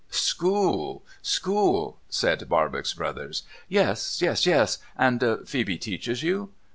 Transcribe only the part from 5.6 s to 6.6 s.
teaches you